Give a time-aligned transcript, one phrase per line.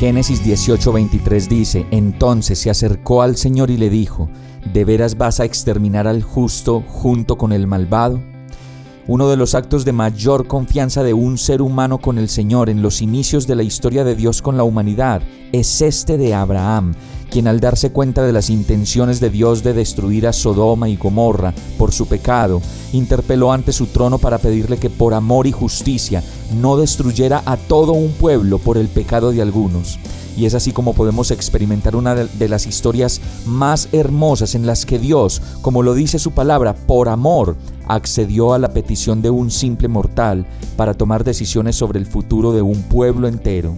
[0.00, 4.30] Génesis 18:23 dice, entonces se acercó al Señor y le dijo,
[4.72, 8.18] ¿de veras vas a exterminar al justo junto con el malvado?
[9.06, 12.80] Uno de los actos de mayor confianza de un ser humano con el Señor en
[12.80, 15.20] los inicios de la historia de Dios con la humanidad
[15.52, 16.94] es este de Abraham,
[17.30, 21.54] quien al darse cuenta de las intenciones de Dios de destruir a Sodoma y Gomorra
[21.78, 22.60] por su pecado,
[22.92, 26.22] interpeló ante su trono para pedirle que por amor y justicia
[26.60, 29.98] no destruyera a todo un pueblo por el pecado de algunos.
[30.36, 34.98] Y es así como podemos experimentar una de las historias más hermosas en las que
[34.98, 39.88] Dios, como lo dice su palabra, por amor, accedió a la petición de un simple
[39.88, 40.46] mortal
[40.76, 43.74] para tomar decisiones sobre el futuro de un pueblo entero.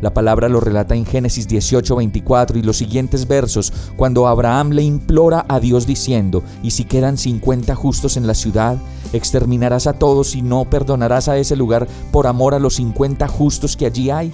[0.00, 4.82] La palabra lo relata en Génesis 18, 24 y los siguientes versos, cuando Abraham le
[4.82, 8.78] implora a Dios diciendo, ¿y si quedan 50 justos en la ciudad?
[9.12, 13.76] ¿Exterminarás a todos y no perdonarás a ese lugar por amor a los 50 justos
[13.76, 14.32] que allí hay?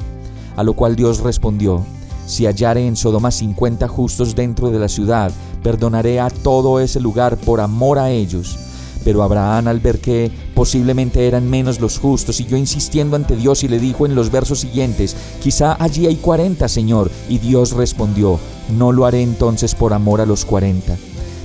[0.56, 1.84] A lo cual Dios respondió,
[2.26, 7.36] si hallare en Sodoma 50 justos dentro de la ciudad, perdonaré a todo ese lugar
[7.36, 8.58] por amor a ellos.
[9.04, 13.68] Pero Abraham al ver que posiblemente eran menos los justos, siguió insistiendo ante Dios y
[13.68, 17.10] le dijo en los versos siguientes, quizá allí hay 40, Señor.
[17.28, 18.40] Y Dios respondió,
[18.76, 20.96] no lo haré entonces por amor a los 40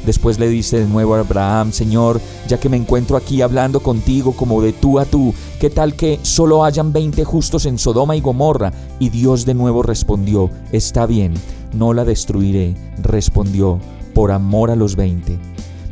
[0.05, 4.31] Después le dice de nuevo a Abraham, Señor, ya que me encuentro aquí hablando contigo
[4.31, 8.21] como de tú a tú, ¿qué tal que solo hayan veinte justos en Sodoma y
[8.21, 8.71] Gomorra?
[8.97, 11.33] Y Dios de nuevo respondió, está bien,
[11.73, 13.79] no la destruiré, respondió,
[14.15, 15.37] por amor a los veinte.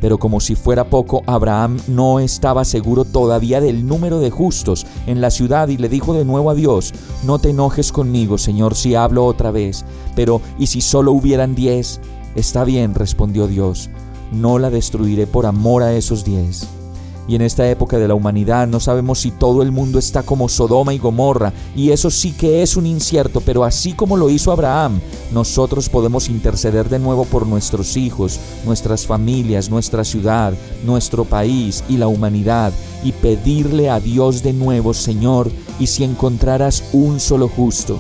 [0.02, 5.22] Pero como si fuera poco, Abraham no estaba seguro todavía del número de justos en
[5.22, 6.94] la ciudad y le dijo de nuevo a Dios,
[7.24, 12.00] no te enojes conmigo, Señor, si hablo otra vez, pero ¿y si solo hubieran diez?
[12.36, 13.90] Está bien, respondió Dios,
[14.32, 16.68] no la destruiré por amor a esos diez.
[17.30, 20.50] Y en esta época de la humanidad no sabemos si todo el mundo está como
[20.50, 24.52] Sodoma y Gomorra, y eso sí que es un incierto, pero así como lo hizo
[24.52, 25.00] Abraham,
[25.32, 30.54] nosotros podemos interceder de nuevo por nuestros hijos, nuestras familias, nuestra ciudad,
[30.84, 32.74] nuestro país y la humanidad,
[33.04, 38.00] y pedirle a Dios de nuevo, Señor, y si encontraras un solo justo.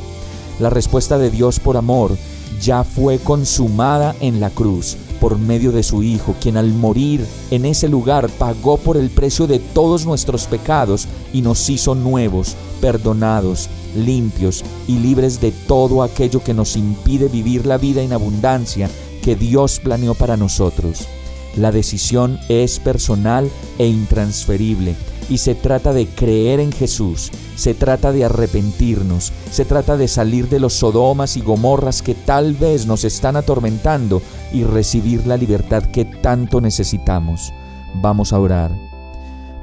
[0.60, 2.18] La respuesta de Dios por amor
[2.60, 7.66] ya fue consumada en la cruz por medio de su Hijo, quien al morir en
[7.66, 13.70] ese lugar pagó por el precio de todos nuestros pecados y nos hizo nuevos, perdonados,
[13.96, 18.90] limpios y libres de todo aquello que nos impide vivir la vida en abundancia
[19.22, 21.08] que Dios planeó para nosotros.
[21.56, 24.96] La decisión es personal e intransferible
[25.30, 30.50] y se trata de creer en Jesús, se trata de arrepentirnos, se trata de salir
[30.50, 35.84] de los sodomas y gomorras que tal vez nos están atormentando y recibir la libertad
[35.84, 37.54] que tanto necesitamos.
[38.02, 38.76] Vamos a orar.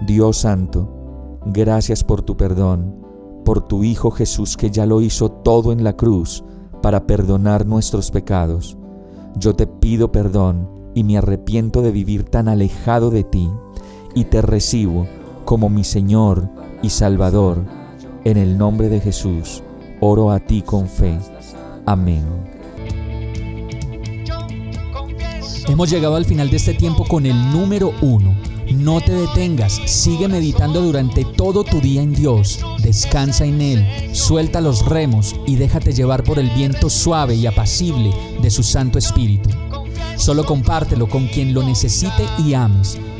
[0.06, 2.94] Dios Santo, gracias por tu perdón,
[3.44, 6.44] por tu Hijo Jesús que ya lo hizo todo en la cruz
[6.80, 8.76] para perdonar nuestros pecados.
[9.36, 13.50] Yo te pido perdón y me arrepiento de vivir tan alejado de ti
[14.14, 15.06] y te recibo
[15.46, 16.50] como mi Señor
[16.82, 17.64] y Salvador.
[18.24, 19.62] En el nombre de Jesús,
[20.00, 21.18] oro a ti con fe.
[21.86, 22.24] Amén.
[25.68, 28.36] Hemos llegado al final de este tiempo con el número uno.
[28.74, 34.60] No te detengas, sigue meditando durante todo tu día en Dios, descansa en Él, suelta
[34.60, 38.10] los remos y déjate llevar por el viento suave y apacible
[38.42, 39.50] de su Santo Espíritu.
[40.16, 42.98] Solo compártelo con quien lo necesite y ames